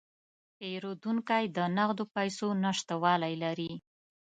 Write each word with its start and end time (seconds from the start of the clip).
پیرودونکی 0.57 1.45
د 1.57 1.59
نغدو 1.77 2.03
پیسو 2.15 2.47
نشتوالی 2.63 3.33
لري. 3.43 3.71